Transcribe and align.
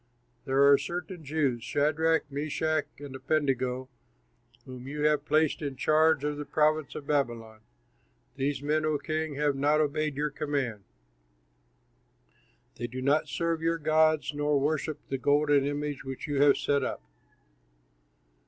There 0.45 0.67
are 0.67 0.79
certain 0.79 1.23
Jews, 1.23 1.63
Shadrach, 1.63 2.31
Meshach, 2.31 2.87
and 2.97 3.15
Abednego, 3.15 3.87
whom 4.65 4.87
you 4.87 5.03
have 5.03 5.25
placed 5.25 5.61
in 5.61 5.75
charge 5.75 6.23
of 6.23 6.37
the 6.37 6.43
province 6.45 6.95
of 6.95 7.05
Babylon. 7.05 7.59
These 8.35 8.63
men, 8.63 8.83
O 8.83 8.97
king, 8.97 9.35
have 9.35 9.55
not 9.55 9.79
obeyed 9.79 10.17
your 10.17 10.31
command; 10.31 10.85
they 12.77 12.87
do 12.87 12.99
not 12.99 13.27
serve 13.27 13.61
your 13.61 13.77
gods 13.77 14.33
nor 14.33 14.59
worship 14.59 14.97
the 15.09 15.19
golden 15.19 15.67
image 15.67 16.03
which 16.03 16.25
you 16.25 16.41
have 16.41 16.57
set 16.57 16.83
up." 16.83 17.03